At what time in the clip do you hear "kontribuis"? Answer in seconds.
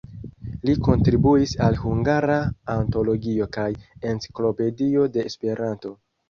0.85-1.51